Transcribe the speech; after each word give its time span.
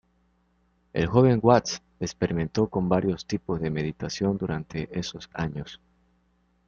El 0.93 1.05
joven 1.05 1.41
Watts 1.43 1.83
experimentó 1.99 2.67
con 2.69 2.89
varios 2.89 3.27
tipos 3.27 3.61
de 3.61 3.69
meditación 3.69 4.35
durante 4.35 4.89
esos 4.97 5.29
años. 5.31 5.79